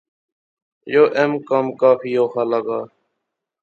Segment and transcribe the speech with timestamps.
[0.93, 2.79] یہ ایہ کم کافی اوخا لغا